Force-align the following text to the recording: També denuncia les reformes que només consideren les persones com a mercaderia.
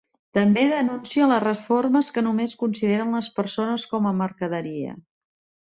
També 0.35 0.61
denuncia 0.69 1.27
les 1.31 1.43
reformes 1.43 2.09
que 2.17 2.25
només 2.29 2.57
consideren 2.65 3.15
les 3.21 3.31
persones 3.39 3.87
com 3.95 4.13
a 4.13 4.19
mercaderia. 4.25 4.99